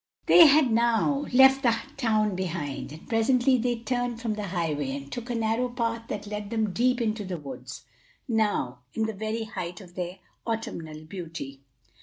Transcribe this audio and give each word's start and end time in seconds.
They 0.25 0.47
had 0.47 0.71
now 0.71 1.27
left 1.31 1.61
the 1.61 1.77
town 1.95 2.35
behind, 2.35 2.91
and 2.91 3.07
presently 3.07 3.59
they 3.59 3.75
turned 3.75 4.19
from 4.19 4.33
the 4.33 4.47
highway 4.47 4.97
and 4.97 5.11
took 5.11 5.29
a 5.29 5.35
narrow 5.35 5.69
path 5.69 6.07
that 6.07 6.25
led 6.25 6.49
them 6.49 6.71
deep 6.73 6.99
into 6.99 7.23
the 7.23 7.37
woods, 7.37 7.85
now 8.27 8.79
in 8.95 9.03
the 9.03 9.13
very 9.13 9.43
height 9.43 9.79
of 9.79 9.93
their 9.93 10.17
autumnal 10.43 11.03
beauty. 11.05 11.61